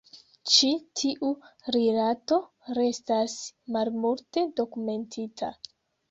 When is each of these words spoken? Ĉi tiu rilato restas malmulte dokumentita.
Ĉi 0.51 0.67
tiu 0.99 1.27
rilato 1.75 2.39
restas 2.77 3.35
malmulte 3.75 4.45
dokumentita. 4.61 5.51